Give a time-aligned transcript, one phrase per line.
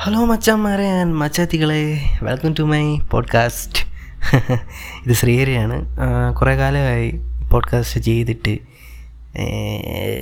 [0.00, 1.80] Hello മച്ചാമാരെ and മച്ചാത്തികളെ.
[2.22, 3.80] Welcome to my podcast
[5.06, 5.76] ഇത് ശ്രീഹരിയാണ്.
[6.34, 7.10] കുറേ കാലമായി
[7.52, 8.54] പോഡ്കാസ്റ്റ് ചെയ്തിട്ട്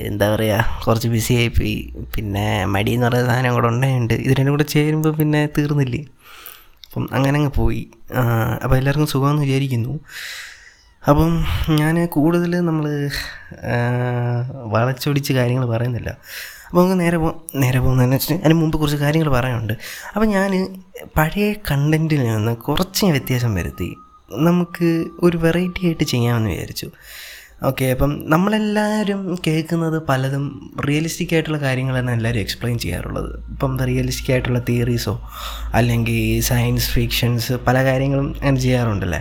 [0.08, 1.94] എന്താ പറയുക കുറച്ച് ബിസി ആയിപ്പോയി.
[2.14, 6.02] പിന്നെ മടി എന്ന് പറയുന്ന സാധനം കൂടെ ഉണ്ടായുണ്ട് ഇത് രണ്ടും കൂടെ ചേരുമ്പോൾ പിന്നെ തീർന്നില്ലേ?
[6.86, 7.82] അപ്പം അങ്ങനെ അങ്ങ് പോയി
[8.62, 10.00] അപ്പോൾ എല്ലാവർക്കും സുഖമെന്ന് വിചാരിക്കുന്നു.
[11.08, 11.44] അപ്പം
[11.76, 12.86] ഞാൻ കൂടുതൽ നമ്മൾ
[14.74, 16.10] വളച്ചൊടിച്ച് കാര്യങ്ങൾ പറയുന്നില്ല.
[16.70, 17.28] അപ്പോൾ നമുക്ക് നേരെ പോ
[17.62, 19.72] നേരെ പോകുന്നതെന്ന് വെച്ചിട്ട് അതിന് മുമ്പ് കുറച്ച് കാര്യങ്ങൾ പറയാനുണ്ട്.
[20.14, 20.50] അപ്പോൾ ഞാൻ
[21.16, 23.88] പഴയ കണ്ടന്റിൽ നിന്ന് കുറച്ച് വ്യത്യാസം വരുത്തി.
[24.48, 24.88] നമുക്ക്
[25.22, 26.88] ഒരു വെറൈറ്റി ആയിട്ട് ചെയ്യാമെന്ന് വിചാരിച്ചു.
[27.68, 30.44] ഓക്കെ അപ്പം നമ്മളെല്ലാവരും കേൾക്കുന്നത് പലതും
[30.88, 33.30] റിയലിസ്റ്റിക് ആയിട്ടുള്ള കാര്യങ്ങളാണ് എല്ലാവരും എക്സ്പ്ലെയിൻ ചെയ്യാറുള്ളത്.
[33.52, 35.14] ഇപ്പം റിയലിസ്റ്റിക് ആയിട്ടുള്ള തിയറീസോ
[35.74, 39.20] അല്ലെങ്കിൽ സയൻസ് ഫിക്ഷൻസ് പല കാര്യങ്ങളും അങ്ങനെ ചെയ്യാറുണ്ടല്ലേ?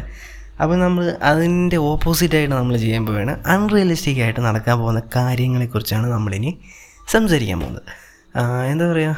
[0.62, 6.54] അപ്പോൾ നമ്മൾ അതിന്റെ ഓപ്പോസിറ്റായിട്ട് നമ്മൾ ചെയ്യുമ്പോൾ വേണം അൺറിയലിസ്റ്റിക് ആയിട്ട് നടക്കാൻ പോകുന്ന കാര്യങ്ങളെക്കുറിച്ചാണ് നമ്മളിനി
[7.10, 7.90] സംസാരിക്കാൻ പോകുന്നത്
[8.72, 9.16] എന്താ പറയുക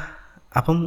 [0.57, 0.77] അപ്പം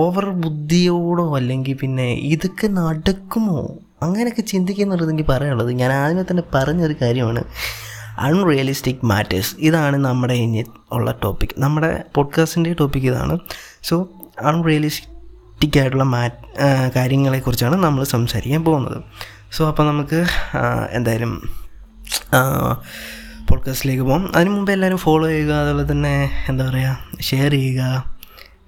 [0.00, 3.58] ഓവർ ബുദ്ധിയോടോ അല്ലെങ്കിൽ പിന്നെ ഇതൊക്കെ നടക്കുമോ?
[4.02, 5.70] അങ്ങനെയൊക്കെ ചിന്തിക്കുന്നുള്ളത് എനിക്ക് പറയാനുള്ളത്.
[5.80, 7.42] ഞാൻ ആദ്യമേ തന്നെ പറഞ്ഞൊരു കാര്യമാണ്.
[8.18, 13.36] അൺറിയലിസ്റ്റിക് മാറ്റേഴ്സ് ഇതാണ് നമ്മുടെ ഇനി ഉള്ള ടോപ്പിക് നമ്മുടെ പോഡ്കാസ്റ്റിന്റെ ടോപ്പിക് ഇതാണ്.
[13.82, 13.96] സോ
[14.42, 16.22] അൺറിയലിസ്റ്റിക് ആയിട്ടുള്ള മാ
[16.96, 18.98] കാര്യങ്ങളെക്കുറിച്ചാണ് നമ്മൾ സംസാരിക്കാൻ പോകുന്നത്.
[19.52, 20.20] സോ അപ്പോൾ നമുക്ക്
[20.90, 21.32] എന്തായാലും
[23.48, 26.12] പോഡ്കാസ്റ്റിലേക്ക് പോകും അതിന് മുമ്പ് എല്ലാവരും ഫോളോ ചെയ്യുക അതുപോലെ തന്നെ
[26.48, 27.82] എന്താ പറയുക ഷെയർ ചെയ്യുക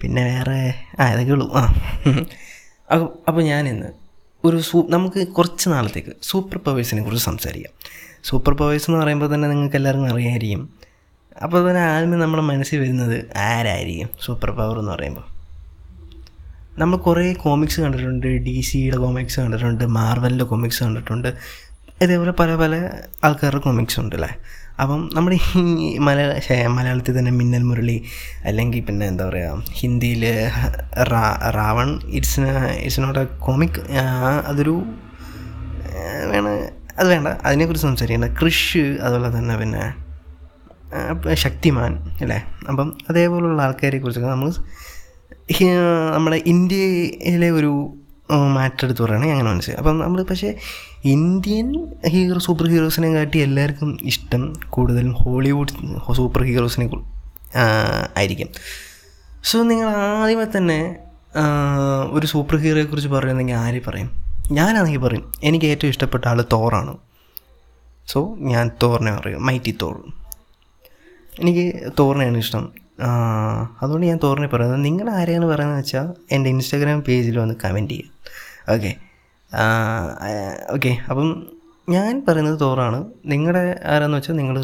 [0.01, 0.59] പിന്നെ വേറെ
[1.01, 1.47] ആ ഇതൊക്കെ ഉള്ളൂ.
[1.55, 1.63] ആ.
[2.89, 3.89] അപ്പോൾ അപ്പോൾ ഞാനിന്ന്
[4.45, 7.73] ഒരു സൂ നമുക്ക് കുറച്ച് നാളത്തേക്ക് സൂപ്പർ പവേഴ്സിനെ കുറിച്ച് സംസാരിക്കാം.
[8.25, 10.63] സൂപ്പർ പവേഴ്സ് എന്ന് പറയുമ്പോൾ തന്നെ നിങ്ങൾക്ക് എല്ലാവർക്കും അറിയാമായിരിക്കും
[11.43, 13.17] അപ്പോൾ തന്നെ ആദ്യമേ നമ്മുടെ മനസ്സിൽ വരുന്നത്
[13.47, 15.27] ആരായിരിക്കും സൂപ്പർ പവർ എന്ന് പറയുമ്പോൾ
[16.79, 21.29] നമ്മൾ കുറേ കോമിക്സ് കണ്ടിട്ടുണ്ട് ഡി സിയുടെ കോമിക്സ് കണ്ടിട്ടുണ്ട് മാർവലിന്റെ കോമിക്സ് കണ്ടിട്ടുണ്ട്
[22.03, 22.75] ഇതേപോലെ പല പല
[23.25, 24.31] ആൾക്കാരുടെ കോമിക്സ് ഉണ്ട് അല്ലേ?
[24.83, 26.33] അപ്പം നമ്മുടെ ഈ മലയാള
[26.79, 27.99] മലയാളത്തിൽ തന്നെ മിന്നൽ മുരളി
[28.49, 30.25] അല്ലെങ്കിൽ പിന്നെ എന്താ പറയുക ഹിന്ദിയിൽ
[31.59, 32.47] RaOne it's
[32.85, 33.79] it's not a comic
[34.51, 34.75] അതൊരു
[36.33, 36.47] വേണ
[37.01, 38.29] അത് വേണ്ട അതിനെക്കുറിച്ച് സംസാരിക്കേണ്ട.
[38.41, 39.85] കൃഷ് അതുപോലെ തന്നെ പിന്നെ
[41.45, 41.92] ശക്തിമാൻ
[42.25, 42.39] അല്ലേ?
[42.70, 44.51] അപ്പം അതേപോലുള്ള ആൾക്കാരെ കുറിച്ചൊക്കെ നമ്മൾ
[46.15, 47.73] നമ്മുടെ ഇന്ത്യയിലെ ഒരു
[48.57, 49.79] മാറ്റെടുത്ത് പറയുകയാണെങ്കിൽ അങ്ങനെ മനസ്സിലായി.
[49.81, 50.51] അപ്പം നമ്മൾ പക്ഷേ
[51.12, 51.67] ഇന്ത്യൻ
[52.12, 54.42] ഹീറോ സൂപ്പർ ഹീറോസിനെ കാട്ടി എല്ലാവർക്കും ഇഷ്ടം
[54.74, 55.74] കൂടുതലും ഹോളിവുഡ്
[56.18, 56.86] സൂപ്പർ ഹീറോസിനെ
[58.18, 58.48] ആയിരിക്കും.
[59.48, 59.89] സോ നിങ്ങൾ
[60.20, 60.78] ആദ്യമേ തന്നെ
[62.17, 64.11] ഒരു സൂപ്പർ ഹീറോയെ കുറിച്ച് പറയുന്നെങ്കിൽ ആര് പറയും?
[64.58, 66.92] ഞാനാണെങ്കിൽ പറയും എനിക്ക് ഏറ്റവും ഇഷ്ടപ്പെട്ട ആൾ തോറാണ്.
[68.12, 68.20] സോ
[68.52, 69.96] ഞാൻ തോറിനെ പറയും മൈറ്റി തോർ.
[71.42, 71.64] എനിക്ക്
[71.98, 72.67] തോറിനെയാണ് ഇഷ്ടം.
[73.83, 78.12] അതുകൊണ്ട് ഞാൻ തോറിനെ പറയുന്നത് നിങ്ങൾ ആരെയാണ് പറയുന്നത് വെച്ചാൽ എന്റെ ഇൻസ്റ്റാഗ്രാം പേജിൽ വന്ന് കമന്റ് ചെയ്യുക.
[78.74, 78.92] Okay
[80.74, 80.96] okay.
[81.11, 81.46] അപ്പം
[81.89, 83.05] ഞാൻ പറയുന്നത് തോറാണ്.
[83.27, 84.57] നിങ്ങളുടെ ആരാന്ന് വെച്ചാൽ നിങ്ങൾ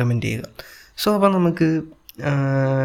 [0.00, 0.44] കമന്റ് ചെയ്യുക.
[0.96, 1.82] സോ അപ്പം നമുക്ക്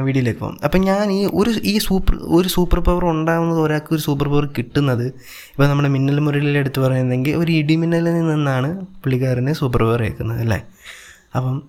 [0.03, 0.57] വീഡിയോയിലേക്ക് പോകാം.
[0.63, 5.05] അപ്പം ഞാൻ ഈ ഒരു ഈ സൂപ്പർ ഒരു സൂപ്പർ പവർ ഉണ്ടാകുന്നത് ഒരാൾക്ക് ഒരു സൂപ്പർ പവർ കിട്ടുന്നത്
[5.51, 8.69] ഇപ്പോൾ നമ്മുടെ മിന്നൽ മുരളിൽ എടുത്ത് പറയുന്നെങ്കിൽ ഒരു ഇടിമിന്നലിൽ നിന്നാണ്
[9.03, 10.59] പുള്ളിക്കാരന് സൂപ്പർ പവർ കേൾക്കുന്നത് അല്ലേ?
[11.35, 11.63] അപ്പം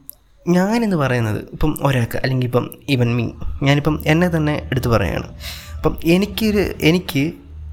[0.49, 3.27] ഞാനെന്ന് പറയുന്നത് ഇപ്പം ഒരാൾക്ക് അല്ലെങ്കിൽ ഇപ്പം ഇവൻ മീ.
[3.63, 5.29] ഞാനിപ്പം എന്നെ തന്നെ എടുത്ത് പറയുകയാണ്.
[5.77, 7.33] അപ്പം എനിക്കൊരു എനിക്ക്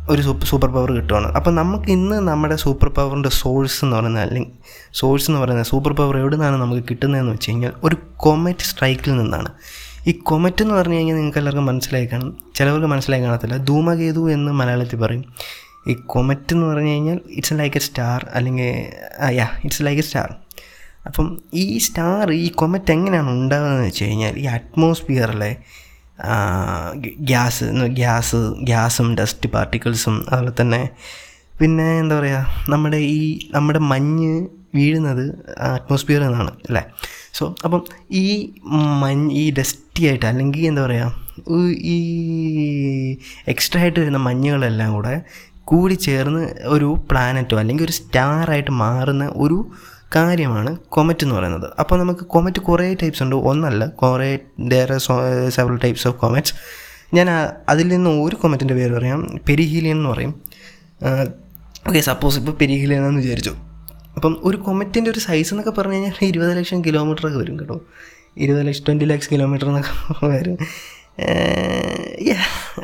[0.10, 1.28] ഒരു സൂപ്പർ പവർ കിട്ടുവാണ്.
[1.28, 4.52] അപ്പം നമുക്ക് ഇന്ന് നമ്മുടെ സൂപ്പർ പവറിന്റെ സോഴ്സ് എന്ന് പറയുന്നത് അല്ലെങ്കിൽ
[4.94, 9.52] സോഴ്സ് എന്ന് പറയുന്നത് സൂപ്പർ പവർ എവിടെ നിന്നാണ് നമുക്ക് കിട്ടുന്നതെന്ന് വെച്ച് കഴിഞ്ഞാൽ ഒരു കൊമറ്റ് സ്ട്രൈക്കിൽ നിന്നാണ്.
[10.08, 12.38] ഈ കൊമറ്റ് എന്ന് പറഞ്ഞു കഴിഞ്ഞാൽ നിങ്ങൾക്ക് എല്ലാവർക്കും മനസ്സിലായി കാണും.
[12.56, 13.58] ചിലവർക്ക് മനസ്സിലായി കാണത്തില്ല.
[13.58, 15.26] ധൂമകേതു എന്ന് മലയാളത്തിൽ പറയും.
[15.88, 18.86] ഈ കൊമറ്റ് എന്ന് പറഞ്ഞു കഴിഞ്ഞാൽ ഇറ്റ്സ് ലൈക്ക് എ സ്റ്റാർ അല്ലെങ്കിൽ
[19.32, 20.36] yeah it's like a star
[21.06, 25.56] അപ്പം ഈ സ്റ്റാർ ഈ കൊമറ്റ് എങ്ങനെയാണ് ഉണ്ടാകുന്നതെന്ന് വെച്ച് കഴിഞ്ഞാൽ ഈ അറ്റ്മോസ്ഫിയറിലെ
[27.22, 30.82] ഗ്യാസ് ഗ്യാസ് ഗ്യാസും ഡസ്റ്റ് പാർട്ടിക്കിൾസും അതുപോലെ തന്നെ
[31.60, 33.20] പിന്നെ എന്താ പറയുക നമ്മുടെ ഈ
[33.54, 34.34] നമ്മുടെ മഞ്ഞ്
[34.76, 35.26] വീഴുന്നത്
[35.58, 36.84] അറ്റ്മോസ്ഫിയറിൽ നിന്നാണ് അല്ലേ?
[37.34, 37.82] സോ അപ്പം
[38.12, 38.26] ഈ
[39.02, 41.12] മഞ്ഞ് ഈ ഡസ്റ്റി ആയിട്ട് അല്ലെങ്കിൽ എന്താ പറയുക
[41.90, 41.98] ഈ
[43.48, 45.14] എക്സ്ട്രാ ആയിട്ട് വരുന്ന മഞ്ഞുകളെല്ലാം കൂടെ
[45.66, 49.58] കൂടി ചേർന്ന് ഒരു പ്ലാനറ്റോ അല്ലെങ്കിൽ ഒരു സ്റ്റാറായിട്ട് മാറുന്ന ഒരു
[50.16, 51.68] കാര്യമാണ് കൊമറ്റ് എന്ന് പറയുന്നത്.
[51.80, 53.36] അപ്പോൾ നമുക്ക് കൊമറ്റ് കുറേ ടൈപ്സ് ഉണ്ട്.
[53.36, 54.40] ഒന്നല്ല കുറേ
[54.72, 54.98] there are
[55.50, 56.54] several types of comets
[57.14, 57.28] ഞാൻ
[57.70, 59.40] അതിൽ നിന്ന് ഒരു കൊമറ്റിന്റെ പേര് പറയാം.
[59.50, 60.42] പെരിഹീലിയൻ എന്ന് പറയും.
[61.88, 63.54] ഓക്കെ സപ്പോസ് ഇപ്പോൾ പെരിഹീലിയൻ എന്ന് വിചാരിച്ചു.
[64.16, 67.82] അപ്പം ഒരു കൊമറ്റിന്റെ ഒരു സൈസ് എന്നൊക്കെ പറഞ്ഞു കഴിഞ്ഞാൽ ഇരുപത് ലക്ഷം കിലോമീറ്റർ ഒക്കെ വരും കേട്ടോ.
[68.38, 70.58] ഇരുപത് ലക്ഷം ട്വന്റി ലാക്സ് കിലോമീറ്റർ എന്നൊക്കെ വരും.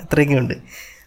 [0.01, 0.53] അത്രയൊക്കെ ഉണ്ട്.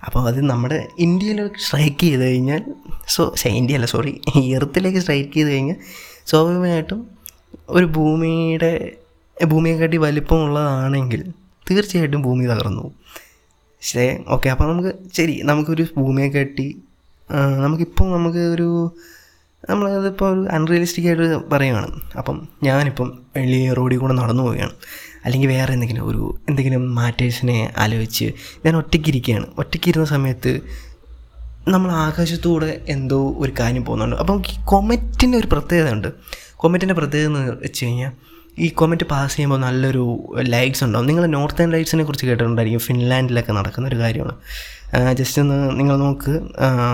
[0.03, 2.63] അപ്പോൾ അത് നമ്മുടെ ഇന്ത്യയിലേക്ക് സ്ട്രൈക്ക് ചെയ്ത് കഴിഞ്ഞാൽ
[3.07, 3.23] സോ
[3.59, 4.13] ഇന്ത്യ അല്ല സോറി
[4.59, 5.79] എർത്തിലേക്ക് സ്ട്രൈക്ക് ചെയ്ത് കഴിഞ്ഞാൽ
[6.27, 7.01] സ്വാഭാവികമായിട്ടും
[7.69, 8.73] ഒരു ഭൂമിയുടെ
[9.37, 11.23] ഭൂമിയെക്കാട്ടി വലിപ്പമുള്ളതാണെങ്കിൽ
[11.67, 12.97] തീർച്ചയായിട്ടും ഭൂമി തകർന്നു പോകും.
[13.83, 16.67] ശരി ഓക്കെ അപ്പോൾ നമുക്ക് ശരി നമുക്കൊരു ഭൂമിയെ കാട്ടി
[17.31, 18.69] ആ, നമുക്കിപ്പോൾ നമുക്ക് ഒരു
[19.65, 21.89] നമ്മളതിപ്പോൾ ഒരു അൺറിയലിസ്റ്റിക് ആയിട്ട് പറയുകയാണ്
[22.19, 24.75] അപ്പം ഞാനിപ്പം വലിയ റോഡിൽ കൂടെ നടന്നു പോവുകയാണ്.
[25.25, 28.33] അല്ലെങ്കിൽ വേറെ എന്തെങ്കിലും ഒരു എന്തെങ്കിലും മാറ്റേഴ്സിനെ ആലോചിച്ച്
[28.67, 29.47] ഞാൻ ഒറ്റയ്ക്കിരിക്കുകയാണ്.
[29.59, 30.61] ഒറ്റയ്ക്കിരുന്ന സമയത്ത്
[31.69, 34.17] നമ്മൾ ആകാശത്തൂടെ എന്തോ ഒരു കാര്യം പോകുന്നുണ്ട്.
[34.17, 36.09] അപ്പം ഈ കൊമറ്റിന്റെ ഒരു പ്രത്യേകത ഉണ്ട്
[36.57, 38.13] കൊമറ്റിന്റെ പ്രത്യേകത എന്ന് വെച്ച് കഴിഞ്ഞാൽ
[38.59, 42.81] ഈ കോമന്റ് പാസ് ചെയ്യുമ്പോൾ നല്ലൊരു ലൈറ്റ്സ് ഉണ്ടാവും നിങ്ങൾ നോർത്തേൺ ലൈറ്റ്സിനെ കുറിച്ച് കേട്ടിട്ടുണ്ടായിരിക്കും.
[42.81, 44.37] ഫിൻലാൻഡിലൊക്കെ നടക്കുന്ന ഒരു കാര്യമാണ്.
[45.13, 46.31] ജസ്റ്റ് ഒന്ന് നിങ്ങൾ നോക്ക്.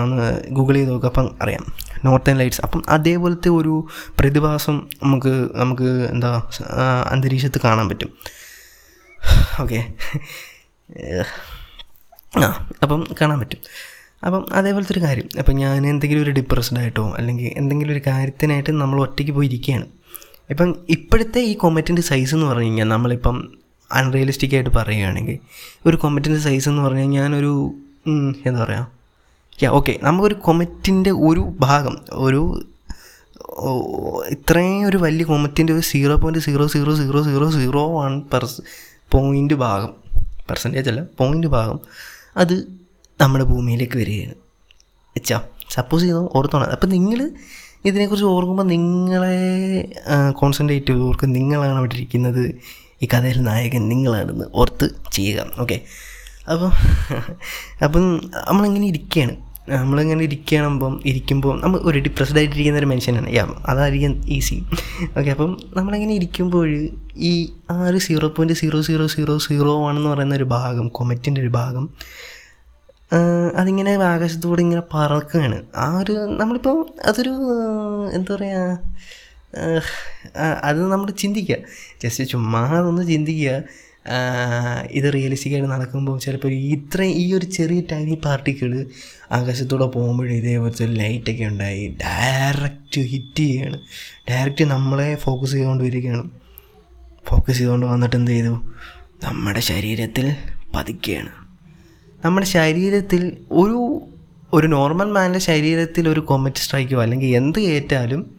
[0.03, 1.65] ഒന്ന് ഗൂഗിൾ ചെയ്ത് നോക്കുക അപ്പം അറിയാം.
[2.05, 3.87] നോർത്തേൺ ലൈറ്റ്സ് അപ്പം അതേപോലത്തെ ഒരു
[4.19, 6.43] പ്രതിഭാസം നമുക്ക് നമുക്ക് എന്താ
[7.11, 8.11] അന്തരീക്ഷത്ത് കാണാൻ പറ്റും.
[9.61, 9.79] ഓക്കെ
[12.37, 13.59] ആ അപ്പം കാണാൻ പറ്റും.
[14.25, 15.27] അപ്പം അതേപോലത്തെ ഒരു കാര്യം.
[15.39, 19.85] അപ്പം ഞാൻ എന്തെങ്കിലും ഒരു ഡിപ്രസ്ഡ് ആയിട്ടോ അല്ലെങ്കിൽ എന്തെങ്കിലും ഒരു കാര്യത്തിനായിട്ട് നമ്മൾ ഒറ്റയ്ക്ക് പോയി ഇരിക്കുകയാണ്.
[20.49, 23.53] ഇപ്പം ഇപ്പോഴത്തെ ഈ കൊമറ്റിന്റെ സൈസ് എന്ന് പറഞ്ഞു കഴിഞ്ഞാൽ നമ്മളിപ്പം
[23.91, 25.39] അൺറിയലിസ്റ്റിക് ആയിട്ട് പറയുകയാണെങ്കിൽ
[25.85, 27.53] ഒരു കൊമറ്റിന്റെ സൈസ് എന്ന് പറഞ്ഞു കഴിഞ്ഞാൽ ഞാനൊരു
[28.45, 28.91] എന്താ പറയുക
[29.63, 32.63] യാ ഓക്കെ നമുക്കൊരു കൊമറ്റിന്റെ ഒരു ഭാഗം ഒരു
[34.29, 38.61] ഇത്രയും ഒരു വലിയ കൊമറ്റിന്റെ ഒരു zero point zero zero zero zero zero one per
[39.11, 39.91] point ഭാഗം
[40.49, 41.79] പെർസെന്റേജ് അല്ല പോയിന്റ് ഭാഗം
[42.37, 42.55] അത്
[43.21, 44.35] നമ്മുടെ ഭൂമിയിലേക്ക് വരികയാണ്.
[45.15, 46.65] വെച്ചാ സപ്പോസ് ചെയ്തോ ഓർത്തോണം.
[46.65, 47.31] അപ്പം നിങ്ങൾ
[47.85, 49.91] ഇതിനെക്കുറിച്ച് ഓർക്കുമ്പോൾ നിങ്ങളെ
[50.31, 51.33] കോൺസെൻട്രേറ്റ് ചെയ്ത് ഓർക്കും.
[51.33, 52.55] നിങ്ങളാണ് അവിടെ ഇരിക്കുന്നത്.
[53.03, 55.45] ഈ കഥയിൽ നായകൻ നിങ്ങളാണെന്ന് ഓർത്ത് ചെയ്യുക.
[55.59, 55.81] ഓക്കെ
[56.51, 56.71] അപ്പം
[57.83, 59.35] അപ്പം നമ്മളിങ്ങനെ ഇരിക്കുകയാണ്.
[59.69, 63.29] നമ്മളിങ്ങനെ ഇരിക്കുകയാകുമ്പം ഇരിക്കുമ്പോൾ നമ്മൾ ഒരു ഡിപ്രസ്ഡ് ആയിട്ടിരിക്കുന്ന ഒരു മനുഷ്യനാണ്.
[63.33, 64.63] യാ അതായിരിക്കും ഈസി
[65.17, 70.35] ഓക്കെ അപ്പം നമ്മളിങ്ങനെ ഇരിക്കുമ്പോൾ ഈ ആ ഒരു zero point zero zero zero zero ആണെന്ന് പറയുന്ന
[70.35, 71.89] ഒരു ഭാഗം കൊമറ്റിന്റെ ഒരു ഭാഗം
[73.59, 75.57] അതിങ്ങനെ ആകാശത്തൂടെ ഇങ്ങനെ പറക്കുകയാണ്.
[75.75, 76.77] ആ ഒരു നമ്മളിപ്പോൾ
[77.09, 77.33] അതൊരു
[78.17, 78.65] എന്താ പറയുക
[80.69, 81.57] അത് നമ്മൾ ചിന്തിക്കുക.
[82.01, 83.53] ജസ്റ്റ് ചുമ്മാ അതൊന്ന് ചിന്തിക്കുക.
[84.97, 88.71] ഇത് റിയലിസ്റ്റിക്കായിട്ട് നടക്കുമ്പോൾ ചിലപ്പോൾ ഇത്ര ഈ ഒരു ചെറിയ ടൈനി പാർട്ടിക്കിൾ
[89.37, 91.83] ആകാശത്തൂടെ പോകുമ്പോഴും ഇതേപോലത്തെ ഒരു ലൈറ്റൊക്കെ ഉണ്ടായി.
[92.03, 93.79] ഡയറക്റ്റ് ഹിറ്റ് ചെയ്യുകയാണ്
[94.29, 96.23] ഡയറക്റ്റ് നമ്മളെ ഫോക്കസ് ചെയ്തുകൊണ്ട് വരികയാണ്
[97.25, 98.55] ഫോക്കസ് ചെയ്തുകൊണ്ട് വന്നിട്ട് എന്ത് ചെയ്തു?
[99.23, 100.35] നമ്മുടെ ശരീരത്തിൽ
[100.75, 101.31] പതിക്കുകയാണ്
[102.25, 104.01] നമ്മുടെ ശരീരത്തിൽ ഒരു
[104.53, 108.35] ഒരു നോർമൽ മാന്റെ ശരീരത്തിൽ ഒരു കോമറ്റ് സ്ട്രൈക്കോ അല്ലെങ്കിൽ എന്ത് ഏറ്റാലും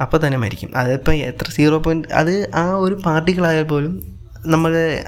[0.00, 0.76] അപ്പോൾ തന്നെ മരിക്കും.
[0.76, 4.16] അതിപ്പോൾ എത്ര സീറോ പോയിന്റ് അത് ആ ഒരു പാർട്ടിക്കിളായാൽ പോലും
[4.46, 5.04] നമ്മുടെ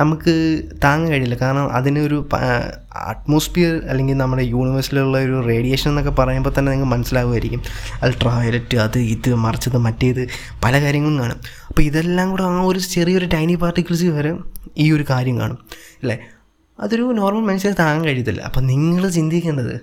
[0.00, 1.34] നമുക്ക് താങ്ങാൻ കഴിയില്ല.
[1.34, 2.28] കാരണം അതിനൊരു
[2.94, 7.62] അറ്റ്മോസ്ഫിയർ അല്ലെങ്കിൽ നമ്മുടെ യൂണിവേഴ്സിലുള്ള ഒരു റേഡിയേഷൻ എന്നൊക്കെ പറയുമ്പോൾ തന്നെ നിങ്ങൾക്ക് മനസ്സിലാവുമായിരിക്കും.
[8.02, 10.28] അൾട്രാവയലറ്റ് അത് ഇത് മറിച്ചത് മറ്റേത്
[10.64, 11.40] പല കാര്യങ്ങളും കാണും.
[11.68, 14.34] അപ്പോൾ ഇതെല്ലാം കൂടെ ആ ഒരു ചെറിയൊരു ടൈനി പാർട്ടിക്കിൾസ് വരെ
[14.78, 15.58] ഈ ഒരു കാര്യം കാണും.
[16.02, 16.18] അല്ലേ?
[16.82, 18.40] അതൊരു നോർമൽ മനുഷ്യന് താങ്ങാൻ കഴിയത്തില്ല.
[18.40, 19.80] അപ്പം നിങ്ങൾ ചിന്തിക്കേണ്ടത്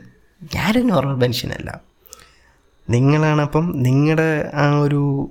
[0.56, 1.82] ഞാനൊരു നോർമൽ മനുഷ്യനല്ല.
[2.90, 5.30] നിങ്ങളാണ് അപ്പം നിങ്ങളുടെ ആ ഒരു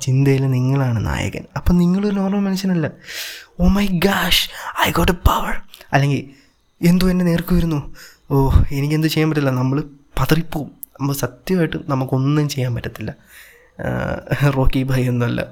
[0.00, 1.44] ചിന്തയിൽ നിങ്ങളാണ് നായകൻ.
[1.56, 2.90] അപ്പം നിങ്ങളൊരു നോർമൽ മനുഷ്യനല്ല.
[3.60, 4.50] ഓ my gosh
[4.88, 5.60] I got a power
[5.92, 6.30] അല്ലെങ്കിൽ
[6.86, 7.94] എന്തോ എന്നെ നേർക്ക് വരുന്നു
[8.30, 9.50] ഓ എനിക്കെന്ത് ചെയ്യാൻ പറ്റില്ല.
[9.50, 9.80] നമ്മൾ
[10.20, 10.70] പതറിപ്പോവും.
[11.00, 13.14] നമ്മൾ സത്യമായിട്ട് നമുക്കൊന്നും ചെയ്യാൻ പറ്റത്തില്ല.
[14.56, 15.46] റോക്കി ഭായി ഒന്നുമല്ല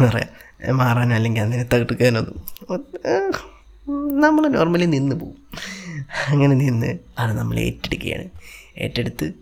[0.00, 2.36] പറയുക മാറാൻ അല്ലെങ്കിൽ അതിനെ തകർക്കാനൊന്നും
[4.24, 5.36] നമ്മൾ നോർമലി നിന്ന് പോവും.
[6.28, 8.24] അങ്ങനെ നിന്ന് അത് നമ്മൾ ഏറ്റെടുക്കുകയാണ്.
[8.78, 9.32] ഏറ്റെടുത്ത്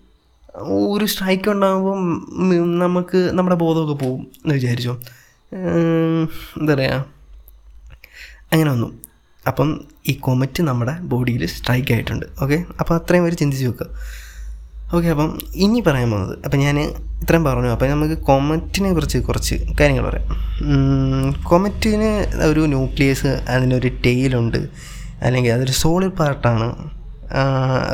[0.89, 2.03] ഒരു സ്ട്രൈക്ക് ഉണ്ടാകുമ്പം
[2.79, 5.01] നമുക്ക് നമ്മുടെ ബോധമൊക്കെ പോവും എന്ന് വിചാരിച്ചോ.
[6.61, 7.05] എന്താ പറയുക
[8.53, 8.89] അങ്ങനെ വന്നു.
[9.47, 12.27] അപ്പം ഈ കൊമറ്റ് നമ്മുടെ ബോഡിയിൽ സ്ട്രൈക്ക് ആയിട്ടുണ്ട്.
[12.43, 13.87] ഓക്കെ അപ്പോൾ അത്രയും വരെ ചിന്തിച്ച് വെക്കുക.
[14.95, 16.39] ഓക്കെ അപ്പം ഇനി പറയാൻ പോകുന്നത്.
[16.45, 17.69] അപ്പം ഞാൻ ഇത്രയും പറഞ്ഞു.
[17.69, 20.29] അപ്പം നമുക്ക് കൊമറ്റിനെ കുറിച്ച് കുറച്ച് കാര്യങ്ങൾ പറയാം.
[21.43, 22.11] കൊമറ്റിന്
[22.45, 24.69] ഒരു ന്യൂക്ലിയസ് അതിനൊരു ടെയിലുണ്ട്
[25.23, 26.75] അല്ലെങ്കിൽ അതൊരു സോളിഡ് പാർട്ടാണ്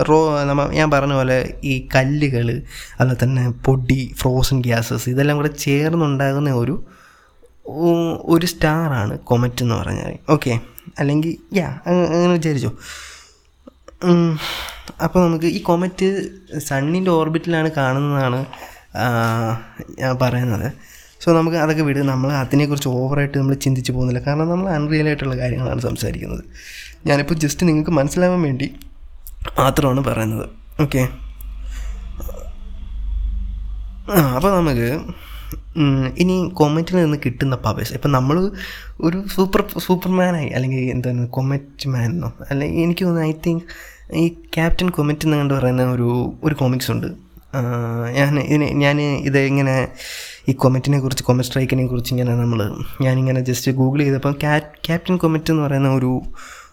[0.09, 2.63] റോ നമ്മ ഞാൻ പറഞ്ഞ പോലെ ഈ കല്ലുകൾ
[3.01, 6.85] അതുപോലെ തന്നെ പൊടി ഫ്രോസൺ ഗ്യാസസ് ഇതെല്ലാം കൂടെ ചേർന്നുണ്ടാകുന്ന ഒരു
[8.25, 10.61] ഒരു സ്റ്റാറാണ് കൊമറ്റ് എന്ന് പറഞ്ഞാൽ ഓക്കെ?
[10.99, 12.73] അല്ലെങ്കിൽ യാ അങ്ങനെ വിചാരിച്ചോ.
[15.05, 16.09] അപ്പോൾ നമുക്ക് ഈ കോമറ്റ്
[16.69, 18.41] സണ്ണിന്റെ ഓർബിറ്റിലാണ് കാണുന്നതാണ്
[20.01, 20.69] ഞാൻ പറയുന്നത്.
[21.23, 24.21] സോ നമുക്ക് അതൊക്കെ വിട് നമ്മൾ അതിനെക്കുറിച്ച് ഓവറായിട്ട് നമ്മൾ ചിന്തിച്ച് പോകുന്നില്ല.
[24.27, 26.45] കാരണം നമ്മൾ അൺറിയൽ ആയിട്ടുള്ള കാര്യങ്ങളാണ് സംസാരിക്കുന്നത്.
[27.09, 28.69] ഞാനിപ്പോൾ ജസ്റ്റ് നിങ്ങൾക്ക് മനസ്സിലാവാൻ വേണ്ടി
[29.59, 30.47] മാത്രമാണ് പറയുന്നത്.
[30.85, 31.03] ഓക്കെ
[34.37, 34.89] അപ്പോൾ നമുക്ക്
[36.23, 38.37] ഇനി കൊമറ്റിൽ നിന്ന് കിട്ടുന്ന പവേഴ്സ് ഇപ്പം നമ്മൾ
[39.01, 43.65] ഒരു സൂപ്പർ സൂപ്പർമാനായി അല്ലെങ്കിൽ എന്താണ് കൊമറ്റ് എന്നോ അല്ലെങ്കിൽ എനിക്ക് തോന്നുന്നു ഐ തിങ്ക്
[44.17, 46.09] ഈ ക്യാപ്റ്റൻ കൊമറ്റ് എന്ന് കണ്ട് പറയുന്ന ഒരു
[46.43, 47.09] ഒരു കോമിക്സ് ഉണ്ട്.
[48.17, 48.97] ഞാൻ ഇതിനെ ഞാൻ
[49.29, 49.75] ഇതെങ്ങനെ
[50.49, 52.61] ഈ കൊമറ്റിനെ കുറിച്ച് കൊമറ്റ് സ്ട്രൈക്കിനെ കുറിച്ച് ഇങ്ങനെ നമ്മൾ
[53.03, 54.35] ഞാനിങ്ങനെ ജസ്റ്റ് ഗൂഗിൾ ചെയ്തപ്പോൾ
[54.87, 56.11] ക്യാപ്റ്റൻ കൊമറ്റ് എന്ന് പറയുന്ന ഒരു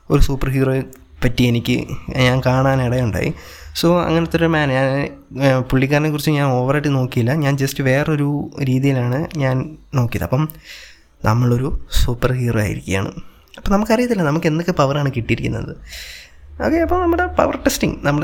[0.10, 0.84] ഒരു സൂപ്പർ ഹീറോയെ
[1.24, 1.76] പറ്റി എനിക്ക്
[2.22, 3.30] ഞാൻ കാണാനിടയുണ്ടായി
[3.80, 4.88] സോ അങ്ങനത്തെ ഒരു മാൻ ഞാൻ
[5.70, 7.32] പുള്ളിക്കാരനെ കുറിച്ച് ഞാൻ ഓവറായിട്ട് നോക്കിയില്ല.
[7.44, 8.30] ഞാൻ ജസ്റ്റ് വേറൊരു
[8.70, 9.58] രീതിയിലാണ് ഞാൻ
[9.98, 10.26] നോക്കിയത്.
[10.28, 10.44] അപ്പം
[11.28, 11.70] നമ്മളൊരു
[12.02, 13.12] സൂപ്പർ ഹീറോ ആയിരിക്കുകയാണ്.
[13.58, 15.72] അപ്പം നമുക്കറിയത്തില്ല നമുക്ക് എന്തൊക്കെ പവറാണ് കിട്ടിയിരിക്കുന്നത്.
[16.66, 18.22] ഓക്കെ അപ്പോൾ നമ്മുടെ പവർ ടെസ്റ്റിംഗ് നമ്മൾ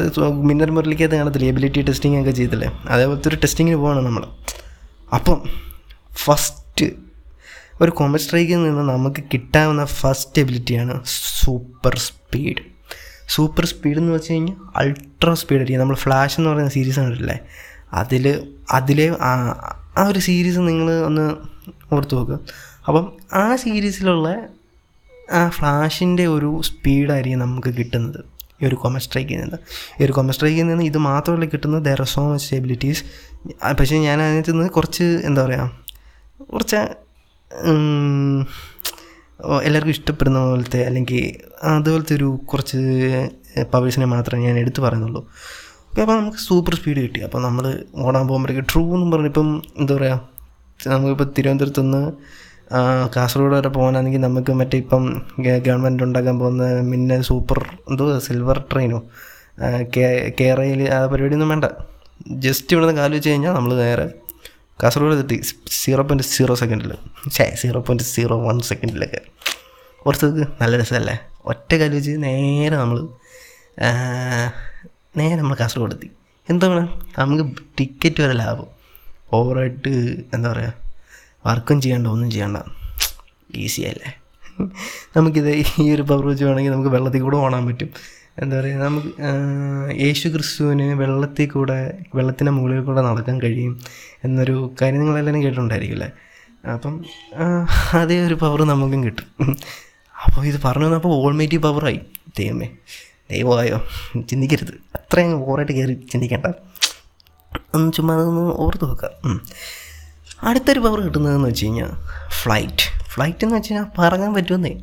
[0.50, 2.69] മിന്നർ മുരളിക്കകത്ത് കാണത്തില്ല എബിലിറ്റി ടെസ്റ്റിംഗ് ഒക്കെ ചെയ്തില്ലേ?
[2.93, 4.24] അതേപോലത്തെ ഒരു ടെസ്റ്റിങ്ങിന് പോവാണ് നമ്മൾ
[5.17, 5.39] അപ്പം
[6.24, 6.88] ഫസ്റ്റ്
[7.83, 10.95] ഒരു കോമറ്റ് സ്ട്രൈക്കിൽ നിന്ന് നമുക്ക് കിട്ടാവുന്ന ഫസ്റ്റ് എബിലിറ്റിയാണ്
[11.41, 12.63] സൂപ്പർ സ്പീഡ്
[13.29, 15.82] സൂപ്പർ സ്പീഡ് എന്ന് വെച്ച് കഴിഞ്ഞാൽ അൾട്രാ സ്പീഡ് ആയിരിക്കും.
[15.82, 17.39] നമ്മൾ ഫ്ലാഷ് എന്ന് പറയുന്ന സീരീസ് കണ്ടിട്ടില്ലേ?
[17.94, 19.17] അതിൽ അതിലെ
[19.98, 21.36] ആ ഒരു സീരീസ് നിങ്ങൾ ഒന്ന്
[21.96, 22.39] ഓർത്ത് നോക്കുക
[22.88, 24.48] അപ്പം ആ സീരീസിലുള്ള
[25.32, 28.36] ആ ഫ്ലാഷിന്റെ ഒരു സ്പീഡായിരിക്കും നമുക്ക് കിട്ടുന്നത്.
[28.62, 29.58] ഈ ഒരു കൊമ സ്ട്രൈക്കിൽ നിന്ന്
[30.01, 33.03] ഈ ഒരു കൊമ സ്ട്രൈക്കിൽ നിന്ന് ഇത് മാത്രമല്ല കിട്ടുന്നത് there are so much abilities
[33.79, 35.72] പക്ഷേ ഞാൻ അതിനകത്ത് നിന്ന് കുറച്ച് എന്താ പറയുക
[36.53, 36.75] കുറച്ച്
[39.39, 41.24] എല്ലാവർക്കും ഇഷ്ടപ്പെടുന്ന പോലത്തെ അല്ലെങ്കിൽ
[41.63, 42.77] അതുപോലത്തെ ഒരു കുറച്ച്
[43.74, 45.22] പവേഴ്സിനെ മാത്രമേ ഞാൻ എടുത്തു പറയുന്നുള്ളൂ.
[45.92, 47.20] അപ്പോൾ നമുക്ക് സൂപ്പർ സ്പീഡ് കിട്ടി.
[47.20, 47.65] അപ്പോൾ നമ്മൾ
[47.96, 50.30] ഓടാൻ പോകുമ്പോഴേക്ക് ട്രൂ എന്ന് പറഞ്ഞു ഇപ്പം എന്താ പറയുക
[50.88, 52.01] നമുക്കിപ്പോൾ തിരുവനന്തപുരത്ത് നിന്ന്
[53.15, 55.04] കാസർഗോഡ് വരെ പോകാനാണെങ്കിൽ നമുക്ക് മറ്റേ ഇപ്പം
[55.39, 59.00] ഗവൺമെന്റ് ഉണ്ടാക്കാൻ പോകുന്ന മിന്ന സൂപ്പർ എന്തോ സിൽവർ ട്രെയിനോ
[59.62, 61.65] കെ കേ- കേരളയിൽ ആ പരിപാടിയൊന്നും വേണ്ട.
[62.38, 64.06] ജസ്റ്റ് ഇവിടെ നിന്ന് കാൽ വെച്ച് കഴിഞ്ഞാൽ നമ്മൾ നേരെ
[64.84, 65.41] കാസർഗോഡ് എത്തി.
[65.70, 66.94] സീറോ പോയിന്റ് സീറോ സെക്കൻഡിൽ
[67.32, 69.22] ഛേ സീറോ പോയിന്റ് സീറോ വൺ സെക്കൻഡിലൊക്കെ
[70.05, 71.15] കുറച്ചൊക്കെ നല്ല രസമല്ലേ?
[71.46, 73.00] ഒറ്റ കാലം വെച്ച് നേരെ നമ്മൾ
[75.17, 76.12] നേരെ നമ്മൾ കാസർഗോഡ് എത്തി.
[76.50, 76.88] എന്താ വേണം?
[77.20, 77.46] നമുക്ക്
[77.79, 78.67] ടിക്കറ്റ് വരെ ലാഭം.
[79.34, 79.89] ഓവറായിട്ട്
[80.34, 80.74] എന്താ പറയുക
[81.46, 82.58] വർക്കും ചെയ്യണ്ട ഒന്നും ചെയ്യണ്ട.
[83.55, 84.12] ഈസി അല്ലേ?
[85.17, 85.50] നമുക്കിത്
[85.82, 87.89] ഈ ഒരു പവർ വെച്ച് വേണമെങ്കിൽ നമുക്ക് വെള്ളത്തിൽ കൂടെ ഓണാൻ പറ്റും.
[88.44, 89.12] എന്താ പറയുക നമുക്ക്
[90.01, 93.74] യേശു ക്രിസ്തുവിന് വെള്ളത്തിൽ കൂടെ വെള്ളത്തിന്റെ മുകളിൽ കൂടെ നടക്കാൻ കഴിയും
[94.24, 96.10] എന്നൊരു കാര്യം നിങ്ങളെല്ലാവരും കേട്ടിട്ടുണ്ടായിരിക്കില്ലേ
[96.74, 97.06] അപ്പം
[97.94, 99.58] അതേ ഒരു പവർ നമുക്കും കിട്ടും.
[100.25, 102.00] അപ്പോൾ ഇത് പറഞ്ഞു വന്നപ്പോൾ ഓൾമേറ്റി പവറായി
[102.39, 102.70] ദൈവമേ
[103.32, 103.77] ദൈവമായോ
[104.30, 104.74] ചിന്തിക്കരുത്.
[104.96, 106.48] അത്രയും ഓവറായിട്ട് കയറി ചിന്തിക്കേണ്ട.
[107.75, 109.42] ഒന്ന് ചുമ്മാ അതൊന്ന് ഓർത്ത് വെക്കാം.
[110.44, 111.92] അടുത്തൊരു പവർ കിട്ടുന്നതെന്ന് വെച്ച് കഴിഞ്ഞാൽ
[112.42, 114.74] ഫ്ലൈറ്റ് ഫ്ലൈറ്റ് എന്ന് വെച്ച് കഴിഞ്ഞാൽ പറക്കാൻ പറ്റുമെന്നേ.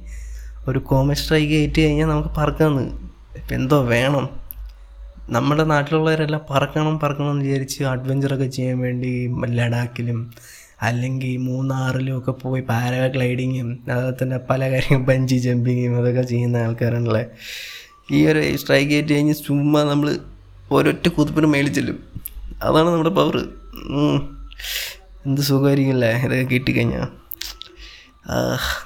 [0.69, 4.25] ഒരു കോമൺ സ്ട്രൈക്ക് കയറ്റി കഴിഞ്ഞാൽ നമുക്ക് പറക്കാമെന്ന് ഇപ്പം എന്തോ വേണം.
[5.35, 9.11] നമ്മുടെ നാട്ടിലുള്ളവരെല്ലാം പറക്കണം പറക്കണം എന്ന് വിചാരിച്ച് അഡ്വഞ്ചറൊക്കെ ചെയ്യാൻ വേണ്ടി
[9.59, 10.19] ലഡാക്കിലും
[10.89, 17.23] അല്ലെങ്കിൽ മൂന്നാറിലും ഒക്കെ പോയി പാരാഗ്ലൈഡിങ്ങും അതുപോലെ തന്നെ പല കാര്യങ്ങളും ബഞ്ചി ജമ്പിങ്ങും അതൊക്കെ ചെയ്യുന്ന ആൾക്കാരാണല്ലേ
[18.17, 20.09] ഈ ഒരു സ്ട്രൈക്ക് ഏറ്റ് കഴിഞ്ഞ് ചുമ്മാ നമ്മൾ
[20.77, 21.99] ഒരൊറ്റ കുതിപ്പിന് മേളിൽ ചെല്ലും.
[22.67, 23.37] അതാണ് നമ്മുടെ പവർ
[25.27, 27.07] എന്ത് സുഖമായിരിക്കില്ലേ ഇതൊക്കെ കിട്ടിക്കഴിഞ്ഞാൽ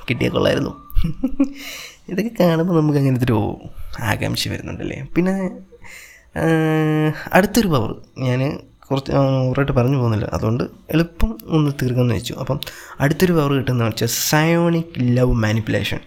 [0.09, 0.73] കിട്ടിയാൽ കൊള്ളായിരുന്നു.
[2.09, 3.61] ഇതൊക്കെ കാണുമ്പോൾ നമുക്ക് അങ്ങനത്തെ ഒരു
[4.01, 5.07] ആകാംക്ഷ വരുന്നുണ്ടല്ലേ?
[5.17, 5.51] പിന്നെ
[7.33, 8.59] അടുത്തൊരു പവർ ഞാൻ
[8.91, 10.27] കുറച്ച് ഓവറായിട്ട് പറഞ്ഞു പോകുന്നില്ല.
[10.33, 12.35] അതുകൊണ്ട് എളുപ്പം ഒന്ന് തീർക്കാമെന്ന് വെച്ചു.
[12.35, 12.61] അപ്പം
[13.01, 15.99] അടുത്തൊരു പവർ കിട്ടുന്ന വെച്ചാൽ സയോണിക് ലവ് മാനിപ്പുലേഷൻ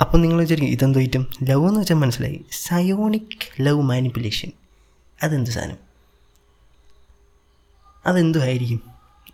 [0.00, 2.44] അപ്പം നിങ്ങൾ വിചാരിക്കും ഇതെന്തോ ഐറ്റം ലവ് എന്ന് വെച്ചാൽ മനസ്സിലായി.
[2.50, 4.52] സയോണിക് ലവ് മാനിപ്പുലേഷൻ
[5.22, 5.76] അതെന്ത് സാധനം?
[8.06, 8.80] അതെന്തോ ആയിരിക്കും.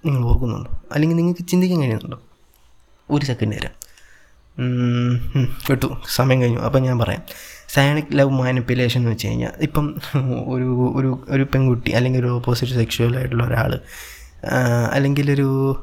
[0.04, 0.70] നിങ്ങൾ ഓർക്കുന്നുണ്ടോ?
[0.92, 2.20] അല്ലെങ്കിൽ നിങ്ങൾക്ക് ചിന്തിക്കാൻ കഴിയുന്നുണ്ടോ?
[3.10, 3.81] ഒരു സെക്കൻഡ് തരാം
[5.70, 5.96] കേട്ടു.
[6.14, 6.58] സമയം കഴിഞ്ഞു.
[6.58, 7.22] അപ്പം ഞാൻ പറയാം.
[7.68, 9.94] സയണിക് ലവ് മാനിപ്പുലേഷൻ എന്ന് വെച്ച് കഴിഞ്ഞാൽ ഇപ്പം
[10.46, 13.80] ഒരു ഒരു ഒരു പെൺകുട്ടി അല്ലെങ്കിൽ ഒരു ഓപ്പോസിറ്റ് സെക്ഷുവൽ ആയിട്ടുള്ള ഒരാൾ
[14.92, 15.78] അല്ലെങ്കിൽ ഒരു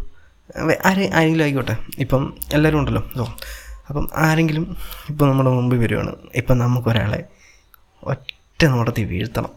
[0.85, 1.77] ആരെ ആരെങ്കിലും ആയിക്കോട്ടെ.
[1.99, 3.09] ഇപ്പം എല്ലാവരും ഉണ്ടല്ലോ.
[3.17, 3.35] സോ
[3.89, 4.77] അപ്പം ആരെങ്കിലും
[5.09, 6.15] ഇപ്പം നമ്മുടെ മുമ്പിൽ വരുവാണ്.
[6.35, 7.23] ഇപ്പം നമുക്കൊരാളെ
[8.03, 9.49] ഒറ്റ നോട്ടത്തിൽ വീഴ്ത്തണം.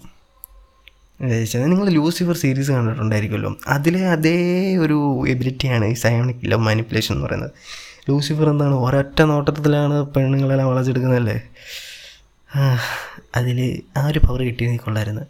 [1.21, 3.57] വെച്ചാൽ നിങ്ങൾ ലൂസിഫർ സീരീസ് കണ്ടിട്ടുണ്ടായിരിക്കുമല്ലോ.
[3.69, 7.51] അതിലെ അതേ ഒരു എബിലിറ്റിയാണ് ഈ സയോണിക് ലവ് മാനിപ്പുലേഷൻ എന്ന് പറയുന്നത്.
[8.09, 8.75] ലൂസിഫർ എന്താണ്?
[8.75, 11.41] ഒരൊറ്റ നോട്ടത്തിലാണ് പെണ്ണുങ്ങളെല്ലാം വളച്ചെടുക്കുന്നതല്ലേ?
[13.37, 15.23] അതിൽ ആ ഒരു പവർ കിട്ടിയതേ കൊള്ളായിരുന്നു.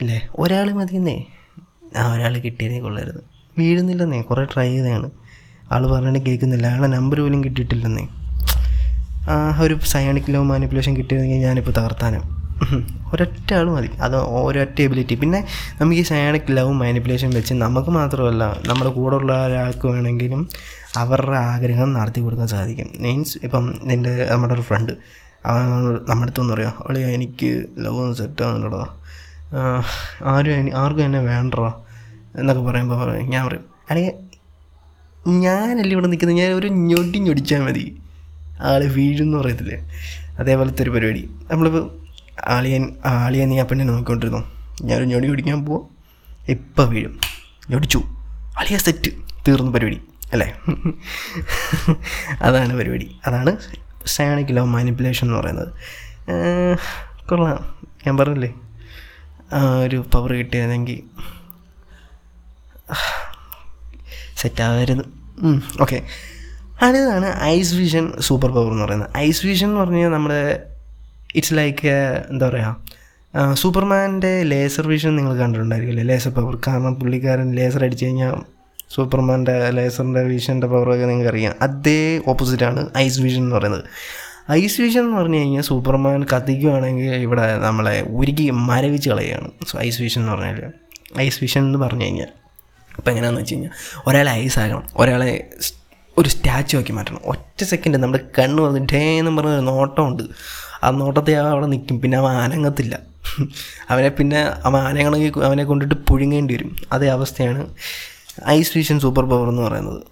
[0.00, 0.28] ഇല്ലേ?
[0.38, 1.24] ഒരാൾ മതിയെന്നേ.
[1.96, 3.22] ആ ഒരാൾ കിട്ടിയതേ കൊള്ളായിരുന്നു.
[3.58, 4.20] വീഴുന്നില്ലെന്നേ.
[4.20, 5.10] കുറേ ട്രൈ ചെയ്തതാണ്.
[5.72, 6.66] ആൾ പറഞ്ഞിട്ട് കേൾക്കുന്നില്ല.
[6.66, 8.08] ആളെ നമ്പർ പോലും കിട്ടിയിട്ടില്ലെന്നേ.
[9.30, 12.22] ആ ഒരു സയോണിക് ലോ മാനിപ്പുലേഷൻ കിട്ടിയിരുന്നെങ്കിൽ ഞാനിപ്പോൾ തകർത്താനും.
[13.12, 13.88] ഒരൊറ്റ ആൾ മതി.
[14.00, 15.46] അത് ഒരൊറ്റ എബിലിറ്റി പിന്നെ
[15.80, 20.48] നമുക്ക് ഈ സയാണിക് ലവ് മാനിപ്പുലേഷൻ വെച്ച് നമുക്ക് മാത്രമല്ല നമ്മുടെ കൂടെ ഉള്ള ഒരാൾക്ക് വേണമെങ്കിലും
[20.96, 22.90] അവരുടെ ആഗ്രഹം നടത്തി കൊടുക്കാൻ സാധിക്കും.
[22.98, 24.92] മീൻസ് ഇപ്പം നിന്റെ നമ്മുടെ ഒരു ഫ്രണ്ട്
[25.46, 25.62] അവൻ
[25.94, 28.96] നമ്മുടെ അടുത്തൊന്നും പറയാം അവളെ എനിക്ക് ലവ് ഒന്ന് സെറ്റ് ആവുന്നുണ്ടോ
[30.24, 31.84] ആരും ആർക്കും എന്നെ വേണ്ടോ
[32.38, 34.30] എന്നൊക്കെ പറയുമ്പോൾ പറയും ഞാൻ പറയും അല്ലെങ്കിൽ
[35.28, 38.02] ഞാനല്ലേ ഇവിടെ നിൽക്കുന്നത് ഞാൻ ഒരു ഞൊടി ഞൊടിച്ചാൽ മതി.
[38.60, 39.90] ആൾ വീഴുമെന്ന് പറയത്തില്ലേ?
[40.38, 41.30] അതേപോലത്തെ ഒരു പരിപാടി.
[41.50, 41.90] നമ്മളിപ്പോൾ
[42.48, 44.44] ആളിയൻ ആളിയെ നീ അപ്പം തന്നെ നോക്കിക്കൊണ്ടിരുന്നു?
[44.82, 45.88] ഞാനൊരു ഞൊടി പിടിക്കാൻ പോവാം.
[46.48, 47.20] ഇപ്പം വീഴും.
[47.70, 47.98] ഞൊടിച്ചു.
[48.58, 49.10] അളിയ സെറ്റ്
[49.48, 50.00] തീർന്നു പരിപാടി.
[50.32, 50.48] അല്ലേ?
[52.42, 53.20] അതാണ് പരിപാടി.
[53.26, 53.56] അതാണ്
[54.06, 55.68] സയോണിക് ലോ മാനിപ്പുലേഷൻ എന്ന് പറയുന്നത്.
[57.28, 57.58] കൊള്ളാം.
[58.06, 58.54] ഞാൻ പറഞ്ഞില്ലേ?
[59.84, 61.02] ഒരു പവർ കിട്ടിയതെങ്കിൽ
[64.36, 65.04] സെറ്റാവായിരുന്നു
[65.82, 66.02] ഓക്കെ
[66.82, 69.10] അടുത്തതാണ് ഐസ് വിഷൻ സൂപ്പർ പവർ എന്ന് പറയുന്നത്.
[69.16, 70.62] ഐസ് വിഷൻ എന്ന് പറഞ്ഞാൽ നമ്മുടെ
[71.34, 71.88] ഇറ്റ്സ് ലൈക്ക്
[72.30, 78.59] എന്താ പറയുക സൂപ്പർമാന്റെ ലേസർ വിഷൻ നിങ്ങൾ കണ്ടിട്ടുണ്ടായിരിക്കില്ലേ ലേസർ പവർ കാരണം പുള്ളിക്കാരൻ ലേസർ അടിച്ചു കഴിഞ്ഞാൽ
[78.94, 83.84] സൂപ്പർമാന്റെ ലേസറിന്റെ വിഷന്റെ പവറൊക്കെ നിങ്ങൾക്ക് അറിയാം അതേ ഓപ്പോസിറ്റാണ് ഐസ് വിഷൻ എന്ന് പറയുന്നത്.
[84.50, 89.50] ഐസ് വിഷൻ എന്ന് പറഞ്ഞു കഴിഞ്ഞാൽ സൂപ്പർമാൻ കത്തിക്കുകയാണെങ്കിൽ ഇവിടെ നമ്മളെ ഉരുകി മരവിച്ച് കളയുകയാണ്.
[89.68, 90.72] സോ ഐസ് വിഷൻ എന്ന് പറഞ്ഞു കഴിഞ്ഞാൽ
[91.20, 92.28] ഐസ് വിഷൻ എന്ന് പറഞ്ഞു കഴിഞ്ഞാൽ
[92.98, 93.70] ഇപ്പം എങ്ങനെയാണെന്ന് വെച്ച് കഴിഞ്ഞാൽ
[94.06, 95.50] ഒരാളെ ഐസ് ആക്കണം ഒരാളെ
[96.18, 97.20] ഒരു സ്റ്റാച്ചു ആക്കി മാറ്റണം.
[97.24, 100.22] ഒറ്റ സെക്കൻഡ് നമ്മുടെ കണ്ണ് വന്ന് ഡേ എന്ന് പറഞ്ഞ ഒരു നോട്ടമുണ്ട്.
[100.84, 102.00] ആ നോട്ടത്തെ അവിടെ നിൽക്കും.
[102.00, 102.98] പിന്നെ അവൻ അനങ്ങത്തില്ല.
[103.90, 106.76] അവനെ പിന്നെ അവൻ അനങ്ങണമെങ്കിൽ അവനെ കൊണ്ടിട്ട് പുഴുങ്ങേണ്ടി വരും.
[106.92, 107.68] അതേ അവസ്ഥയാണ്
[108.48, 110.02] ഐസ് വിഷൻ സൂപ്പർ പവർ എന്ന് പറയുന്നത്.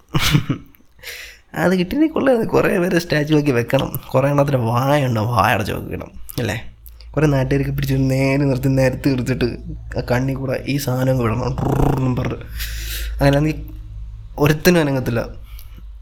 [1.55, 2.47] അത് കിട്ടിയെങ്കിൽ കൊള്ളാം.
[2.47, 3.93] കുറേ പേര് സ്റ്റാച്ചു ആക്കി വെക്കണം.
[4.13, 6.11] കുറേ എണ്ണത്തിന് വായ ഉണ്ടോ വായ അടച്ച് വെക്കണം.
[6.39, 6.73] അല്ലേ?
[7.15, 9.45] കുറേ നാട്ടുകാരൊക്കെ പിടിച്ച് നേരെ നിർത്തി നേരത്തെ എടുത്തിട്ട്
[9.97, 11.51] ആ കണ്ണി കൂടെ ഈ സാധനം വിടണം.
[11.95, 12.35] എന്നും പറഞ്ഞ്
[13.21, 13.51] അങ്ങനെ നീ
[14.37, 15.25] ഒരുത്തനും അനങ്ങത്തില്ല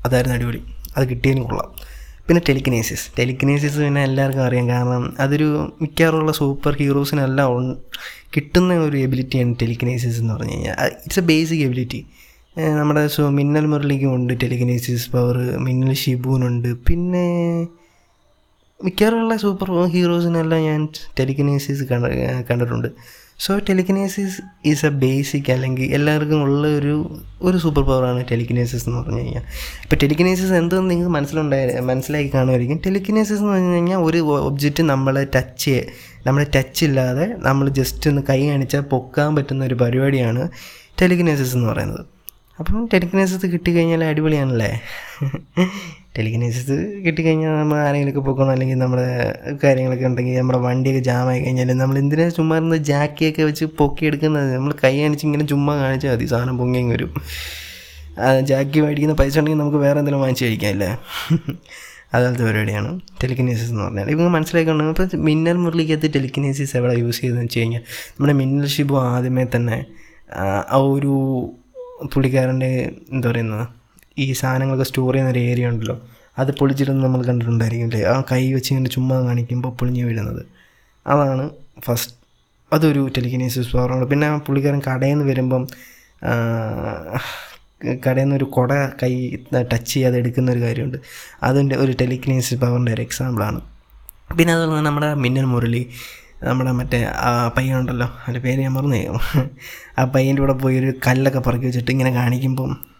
[0.05, 0.63] അതായിരുന്നു അടിപൊളി
[0.97, 1.96] അത് കിട്ടിയതിനും കൊള്ളാം
[2.27, 4.69] പിന്നെ ടെലിക്കിനേസിസ് ടെലിക്കിനേസിസ് പിന്നെ എല്ലാവർക്കും അറിയാം.
[4.69, 5.47] കാരണം അതൊരു
[5.81, 7.77] മിക്കവാറുള്ള സൂപ്പർ ഹീറോസിനെല്ലാം
[8.35, 10.75] കിട്ടുന്ന ഒരു എബിലിറ്റിയാണ് ടെലിക്കിനേസിസ് എന്ന് പറഞ്ഞു കഴിഞ്ഞാൽ.
[11.05, 12.05] It's a basic ability.
[12.79, 16.69] നമ്മുടെ സോ മിന്നൽ മുരളിക്കും ഉണ്ട് ടെലിക്കിനേസിസ് പവർ മിന്നൽ ഷിബുവിനുണ്ട്.
[16.87, 17.27] പിന്നെ
[18.85, 20.87] മിക്കവാറുള്ള സൂപ്പർ ഹീറോസിനെല്ലാം ഞാൻ
[21.19, 22.05] ടെലിക്കിനേസിസ് കണ്ട
[22.49, 22.87] കണ്ടിട്ടുണ്ട്.
[23.39, 26.93] So telekinesis is a basic അല്ലെങ്കിൽ എല്ലാവർക്കും ഉള്ള ഒരു
[27.41, 29.43] ഒരു സൂപ്പർ പവറാണ് ടെലിക്കിനേസിസ് എന്ന് പറഞ്ഞു കഴിഞ്ഞാൽ.
[29.83, 32.77] ഇപ്പോൾ ടെലിക്കിനേസിസ് എന്തെന്ന് നിങ്ങൾക്ക് മനസ്സിലുണ്ടായ മനസ്സിലാക്കി കാണുമായിരിക്കും.
[32.85, 35.87] ടെലിക്കിനേസിസ് എന്ന് പറഞ്ഞു കഴിഞ്ഞാൽ ഒരു ഒബ്ജക്റ്റ് നമ്മളെ ടച്ച്
[36.27, 40.49] നമ്മളെ ടച്ച് ഇല്ലാതെ നമ്മൾ ജസ്റ്റ് ഒന്ന് കൈ കാണിച്ചാൽ പൊക്കാൻ പറ്റുന്ന ഒരു പരിപാടിയാണ്
[41.01, 42.16] ടെലിക്കിനേസിസ് എന്ന് പറയുന്നത്.
[42.59, 44.69] അപ്പം ടെലിക്കിനേസിസ് കിട്ടിക്കഴിഞ്ഞാൽ അടിപൊളിയാണല്ലേ?
[46.15, 49.05] ടെലിക്കിനേസിസ് കിട്ടിക്കഴിഞ്ഞാൽ നമ്മൾ ആരെങ്കിലുമൊക്കെ പോക്കണം അല്ലെങ്കിൽ നമ്മുടെ
[49.63, 54.49] കാര്യങ്ങളൊക്കെ ഉണ്ടെങ്കിൽ നമ്മുടെ വണ്ടിയൊക്കെ ജാമായി കഴിഞ്ഞാൽ നമ്മൾ എന്തിനാ ചുമ്മാ ഇരുന്ന് ജാക്കിയൊക്കെ വെച്ച് പൊക്കിയെടുക്കുന്നത്?
[54.55, 57.11] നമ്മൾ കൈ കാണിച്ച് ഇങ്ങനെ ചുമ്മാ കാണിച്ചാൽ മതി സാധനം പൊങ്ങിയും വരും.
[58.49, 60.89] ജാക്കി മേടിക്കുന്ന പൈസ ഉണ്ടെങ്കിൽ നമുക്ക് വേറെ എന്തെങ്കിലും വാങ്ങിച്ച് കഴിക്കാം അല്ലേ?
[62.13, 62.89] അതുപോലത്തെ പരിപാടിയാണ്.
[63.21, 68.33] ടെലിക്കിനേസിസ് എന്ന് പറഞ്ഞാൽ ഇപ്പം മനസ്സിലാക്കണം ഇപ്പോൾ മിന്നൽ മുരളിക്കകത്ത് ടെലിക്കിനേസിസ് എവിടെ യൂസ് ചെയ്തതെന്ന് വെച്ച് കഴിഞ്ഞാൽ നമ്മുടെ
[68.33, 69.77] മിന്നൽ ഷിബു ആദ്യമേ തന്നെ
[70.75, 71.13] ആ ഒരു
[72.13, 72.69] പുള്ളിക്കാരന്റെ
[73.13, 73.65] എന്താ പറയുന്നത്
[74.19, 75.95] ഈ സാധനങ്ങളൊക്കെ സ്റ്റോർ ചെയ്യുന്ന ഒരു ഏരിയ ഉണ്ടല്ലോ.
[76.39, 78.01] അത് പൊളിച്ചിരുന്ന് നമ്മൾ കണ്ടിട്ടുണ്ടായിരിക്കും അല്ലേ?
[78.05, 80.41] ആ കൈ വെച്ച് ഇങ്ങനെ ചുമ്മാ കാണിക്കുമ്പോൾ പൊളിഞ്ഞ് വീഴുന്നത്.
[81.07, 81.49] അതാണ്
[81.85, 82.13] ഫസ്റ്റ്
[82.73, 85.63] അതൊരു ടെലിക്കിനേസിസ് പവറാണ് പിന്നെ പുള്ളിക്കാരൻ കടയിൽ നിന്ന് വരുമ്പം
[88.07, 88.71] കടയിൽ നിന്ന് ഒരു കുട
[89.03, 89.11] കൈ
[89.71, 90.97] ടച്ച് ചെയ്യാതെ എടുക്കുന്ന ഒരു കാര്യമുണ്ട്.
[91.43, 93.59] അതിന്റെ ഒരു ടെലിക്കിനേസിസ് പവറിന്റെ ഒരു എക്സാമ്പിളാണ്
[94.37, 95.81] പിന്നെ അതുപോലെ തന്നെ നമ്മുടെ മിന്നൽ മുരളി
[96.43, 99.19] നമ്മുടെ മറ്റേ ആ പയ്യനുണ്ടല്ലോ അതിന്റെ പേര് ഞാൻ മറന്നു.
[99.99, 102.97] ആ പയ്യന്റെ കൂടെ പോയി ഒരു കല്ലൊക്കെ പറക്കി വെച്ചിട്ട് ഇങ്ങനെ കാണിക്കുമ്പം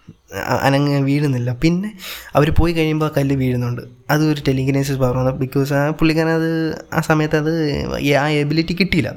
[0.62, 1.54] അനങ്ങ് വീഴുന്നില്ല.
[1.54, 1.94] പിന്നെ
[2.36, 3.82] അവർ പോയി കഴിയുമ്പോൾ ആ കല്ല് വീഴുന്നുണ്ട്.
[4.10, 6.52] അത് ഒരു ടെലിഗ്നൈസിസ് പവറാണ് ബിക്കോസ് ആ പുള്ളിക്കാരൻ അത്
[6.94, 7.54] ആ സമയത്ത് അത്
[8.24, 9.16] ആ എബിലിറ്റി കിട്ടിയില്ല.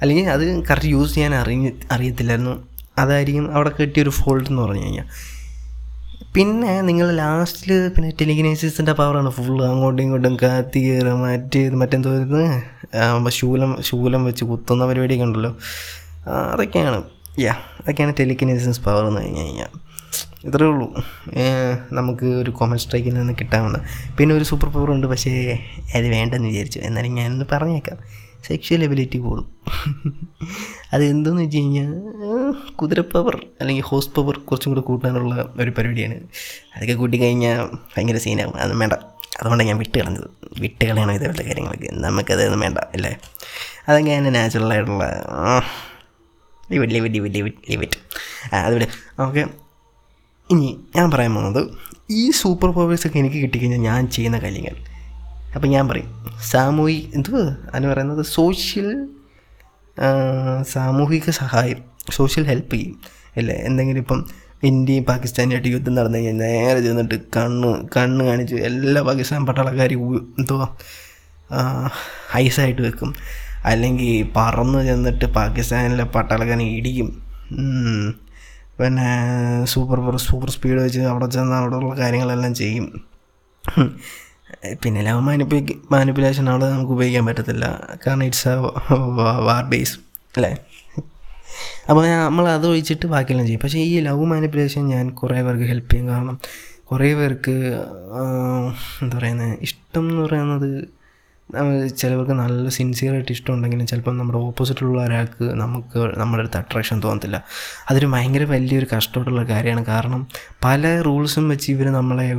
[0.00, 2.66] അല്ലെങ്കിൽ അത് കറക്റ്റ് യൂസ് ചെയ്യാൻ അറിഞ്ഞ് അറിയത്തില്ലായിരുന്നു.
[2.98, 5.06] അതായിരിക്കും അവിടെ കിട്ടിയൊരു ഫോൾട്ട് എന്ന് പറഞ്ഞു കഴിഞ്ഞാൽ.
[6.34, 9.30] പിന്നെ നിങ്ങൾ ലാസ്റ്റിൽ പിന്നെ ടെലിഗ്നൈസിസിന്റെ പവറാണ്.
[9.30, 12.10] ഫുള്ള് അങ്ങോട്ടും ഇങ്ങോട്ടും കാത്തി കയറുക മറ്റേത് മറ്റെന്തോ
[12.94, 15.50] ആ, ശൂലം ശൂലം വെച്ച് കുത്തുന്ന പരിപാടിയൊക്കെ ഉണ്ടല്ലോ.
[16.52, 16.98] അതൊക്കെയാണ്.
[17.40, 19.70] യാ അതൊക്കെയാണ് ടെലിഗ്നൈസിസ് പവർ എന്ന് പറഞ്ഞു കഴിഞ്ഞാൽ
[20.44, 20.86] ഇത്രയേ ഉള്ളൂ.
[21.92, 23.78] നമുക്ക് ഒരു കോമൺ സ്ട്രൈക്കിൽ നിന്ന് കിട്ടാവുന്ന
[24.18, 25.32] പിന്നെ ഒരു സൂപ്പർ പവർ ഉണ്ട് പക്ഷേ
[25.94, 26.78] അത് വേണ്ടെന്ന് വിചാരിച്ചു.
[26.78, 27.98] എന്നാലും ഞാനൊന്ന് പറഞ്ഞേക്കാം.
[28.44, 29.46] സെക്ഷൽ എബിലിറ്റി കൂടും.
[30.92, 31.02] അത്
[31.42, 31.90] വെച്ച് കഴിഞ്ഞാൽ
[32.74, 36.14] കുതിര പവർ അല്ലെങ്കിൽ ഹോസ് പവർ കുറച്ചും കൂടെ കൂട്ടാനുള്ള ഒരു പരിപാടിയാണ്.
[36.76, 38.92] അതൊക്കെ കൂട്ടിക്കഴിഞ്ഞാൽ ഭയങ്കര സീനാകും അതൊന്നും വേണ്ട.
[39.40, 40.28] അതുകൊണ്ടാണ് ഞാൻ വിട്ട് കളഞ്ഞത്
[40.60, 41.88] വിട്ട് കളയണം ഇതേപോലത്തെ കാര്യങ്ങളൊക്കെ.
[41.94, 43.18] നമുക്കതൊന്നും വേണ്ട അല്ലേ?
[43.88, 45.04] അതൊക്കെ എന്റെ നാച്ചുറലായിട്ടുള്ള
[46.70, 47.98] ലിവിറ്റ് ലിവിറ്റ് ലിവിറ്റ് ലിവിറ്റ് ലിവിറ്റ്
[48.54, 48.88] അതുപോലെ
[49.20, 49.44] ഓക്കെ.
[50.50, 51.70] ഇനി ഞാൻ പറയാൻ പോകുന്നത്
[52.10, 54.97] ഈ സൂപ്പർ പവേഴ്സൊക്കെ എനിക്ക് കിട്ടിക്കഴിഞ്ഞാൽ ഞാൻ ചെയ്യുന്ന കാര്യങ്ങൾ.
[55.54, 56.10] അപ്പം ഞാൻ പറയും
[56.50, 57.30] സാമൂഹിക എന്ത്
[57.74, 58.88] അതിന് പറയുന്നത് സോഷ്യൽ
[60.62, 61.80] സാമൂഹിക സഹായം
[62.10, 63.00] സോഷ്യൽ ഹെൽപ്പ് ചെയ്യും.
[63.36, 63.54] അല്ലേ?
[63.54, 64.20] എന്തെങ്കിലും ഇപ്പം
[64.62, 70.00] ഇന്ത്യയും പാകിസ്ഥാനുമായിട്ട് യുദ്ധം നടന്നു കഴിഞ്ഞാൽ നേരെ ചെന്നിട്ട് കണ്ണ് കണ്ണ് കാണിച്ച് എല്ലാ പാകിസ്ഥാൻ പട്ടാളക്കാരും
[70.38, 70.68] എന്തുവാ?
[72.36, 73.14] ഐസായിട്ട് വെക്കും.
[73.64, 77.08] അല്ലെങ്കിൽ പറന്ന് ചെന്നിട്ട് പാകിസ്ഥാനിലെ പട്ടാളക്കാരനെ ഇടിക്കും.
[78.80, 79.08] പിന്നെ
[79.64, 82.86] സൂപ്പർ സൂപ്പർ സ്പീഡ് വെച്ച് അവിടെ ചെന്ന് അവിടെയുള്ള കാര്യങ്ങളെല്ലാം ചെയ്യും.
[84.82, 85.58] പിന്നെ ലവ് മാനിപ്പി
[85.92, 87.64] മാനിപ്പുലേഷൻ അവിടെ നമുക്ക് ഉപയോഗിക്കാൻ പറ്റത്തില്ല.
[88.06, 88.54] കാരണം ഇറ്റ്സ് എ
[89.48, 89.96] വാർ ബേസ്
[90.36, 90.52] അല്ലേ?
[91.90, 93.60] അപ്പോൾ നമ്മൾ അത് ഒഴിച്ചിട്ട് ബാക്കിയെല്ലാം ചെയ്യും.
[93.64, 96.08] പക്ഷേ ഈ ലവ് മാനിപ്പുലേഷൻ ഞാൻ കുറേ പേർക്ക് ഹെൽപ്പ് ചെയ്യും.
[96.12, 96.36] കാരണം
[96.90, 97.56] കുറേ പേർക്ക്
[99.02, 100.70] എന്താ പറയുന്നത് ഇഷ്ടം എന്ന് പറയുന്നത്
[101.96, 107.44] ചിലവർക്ക് നല്ല സിൻസിയറായിട്ട് ഇഷ്ടമുണ്ടെങ്കിലും ചിലപ്പം നമ്മുടെ ഓപ്പോസിറ്റുള്ള ഒരാൾക്ക് നമുക്ക് നമ്മുടെ അടുത്ത് അട്രാക്ഷൻ തോന്നത്തില്ല.
[107.90, 109.86] അതൊരു ഭയങ്കര വലിയൊരു കഷ്ടമായിട്ടുള്ള കാര്യമാണ്.
[109.86, 110.28] കാരണം
[110.64, 112.34] പല റൂൾസും വെച്ച് ഇവർ നമ്മളെ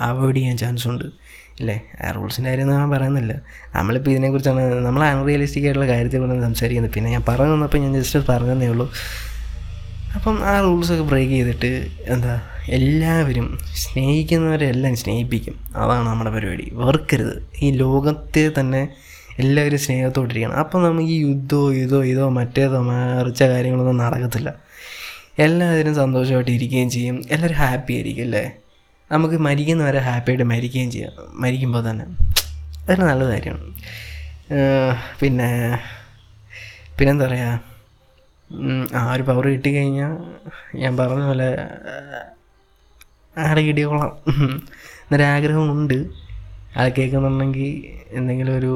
[0.00, 1.04] അവോയ്ഡ് ചെയ്യാൻ ചാൻസ് ഉണ്ട്.
[1.60, 1.82] ഇല്ലേ?
[2.14, 3.40] റൂൾസിന്റെ കാര്യം ഞാൻ പറയുന്നില്ല.
[3.74, 6.92] നമ്മളിപ്പോൾ ഇതിനെക്കുറിച്ചാണ് നമ്മൾ അൺറിയലിസ്റ്റിക് ആയിട്ടുള്ള കാര്യത്തെക്കുറിച്ചാണ് സംസാരിക്കുന്നത്.
[6.92, 8.92] പിന്നെ ഞാൻ പറഞ്ഞു ഞാൻ ജസ്റ്റ് പറഞ്ഞതേ ഉള്ളൂ.
[10.14, 15.54] അപ്പം ആ റൂൾസൊക്കെ ബ്രേക്ക് ചെയ്തിട്ട് എന്താ എല്ലാവരും സ്നേഹിക്കുന്നവരെല്ലാം സ്നേഹിപ്പിക്കും.
[15.76, 16.70] അതാണ് നമ്മുടെ പരിപാടി.
[16.72, 17.48] വെറുക്കരുത്.
[17.62, 18.88] ഈ ലോകത്തെ തന്നെ
[19.38, 24.54] എല്ലാവരും സ്നേഹത്തോട്ടിരിക്കണം അപ്പം നമുക്ക് ഈ യുദ്ധമോ ഇതോ ഇതോ മറ്റേതോ മറിച്ച കാര്യങ്ങളൊന്നും നടക്കത്തില്ല.
[25.38, 27.24] എല്ലാവരും സന്തോഷമായിട്ട് ഇരിക്കുകയും ചെയ്യും.
[27.30, 28.52] എല്ലാവരും ഹാപ്പി ആയിരിക്കും അല്ലേ?
[29.12, 31.12] നമുക്ക് മരിക്കുന്നവരെ ഹാപ്പിയായിട്ട് മരിക്കുകയും ചെയ്യാം.
[31.40, 32.04] മരിക്കുമ്പോൾ തന്നെ.
[32.82, 33.74] അതൊരു നല്ല കാര്യമാണ്.
[35.20, 35.78] പിന്നെ
[36.98, 37.71] പിന്നെന്താ പറയുക
[38.94, 40.12] ആ ഒരു പവർ കിട്ടി കിട്ടിക്കഴിഞ്ഞാൽ
[40.78, 41.48] ഞാൻ പറഞ്ഞ പോലെ
[43.36, 44.12] ആടെ കിട്ടിയോളാം
[45.04, 45.98] എന്നൊരാഗ്രഹമുണ്ട്
[46.76, 47.72] അത് കേൾക്കുന്നുണ്ടെങ്കിൽ
[48.10, 48.74] എന്തെങ്കിലും ഒരു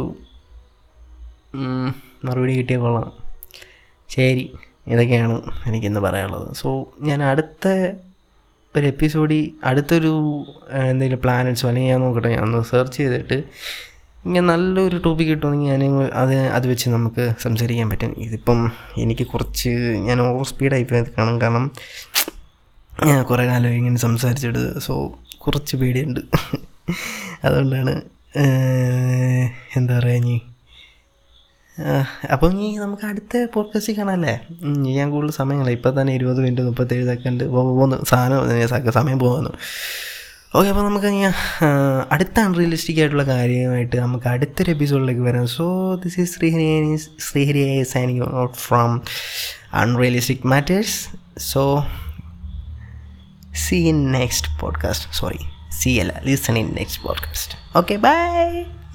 [2.24, 3.08] മറുപടി കിട്ടിയാൽ കൊള്ളാം.
[4.08, 4.44] ശരി
[4.86, 5.36] ഇതൊക്കെയാണ്
[5.66, 6.48] എനിക്കിന്ന് പറയാനുള്ളത്.
[6.54, 6.68] സോ
[7.00, 7.66] ഞാൻ അടുത്ത
[8.74, 10.12] ഒരു എപ്പിസോഡിൽ അടുത്തൊരു
[10.90, 13.38] എന്തെങ്കിലും പ്ലാനറ്റ്സോ അല്ലെങ്കിൽ ഞാൻ നോക്കട്ടെ ഞാൻ ഒന്ന് സെർച്ച് ചെയ്തിട്ട്
[14.26, 15.82] ഇങ്ങനെ നല്ലൊരു ടോപ്പിക് കിട്ടുമെങ്കിൽ ഞാൻ
[16.22, 18.12] അത് അത് വെച്ച് നമുക്ക് സംസാരിക്കാൻ പറ്റും.
[18.18, 18.58] ഇതിപ്പം
[18.98, 19.72] എനിക്ക് കുറച്ച്
[20.08, 21.36] ഞാൻ ഓവർ സ്പീഡായി പോയത് കാണും.
[21.40, 21.64] കാരണം
[23.06, 24.94] ഞാൻ കുറേ കാലം ഇങ്ങനെ സംസാരിച്ചിട്ട് സോ
[25.38, 26.20] കുറച്ച് പേടിയുണ്ട്.
[27.44, 27.94] അതുകൊണ്ടാണ്
[29.76, 30.36] എന്താ പറയുക ഇനി?
[32.32, 34.34] അപ്പോൾ ഇനി നമുക്ക് അടുത്ത പോഡ്കാസ്റ്റിൽ കാണാമല്ലേ
[34.96, 39.52] ഞാൻ കൂടുതൽ സമയങ്ങളെ ഇപ്പം തന്നെ ഇരുപത് മിനിറ്റ് മുപ്പത്തേഴ് സെക്കൻഡ് പോകുന്നു സാധനം സമയം പോകുന്നു.
[40.56, 41.22] ഓക്കെ അപ്പോൾ നമുക്ക് ഇനി
[42.10, 45.46] അടുത്ത അൺറിയലിസ്റ്റിക് ആയിട്ടുള്ള കാര്യമായിട്ട് നമുക്ക് അടുത്തൊരു എപ്പിസോഡിലേക്ക് വരാം.
[45.46, 49.02] So this is Sreehari Sreehari signing out from
[49.74, 50.96] unrealistic matters
[51.38, 51.84] so
[53.68, 55.38] see in next podcast sorry
[55.82, 58.85] see അല്ല listen in next podcast okay bye.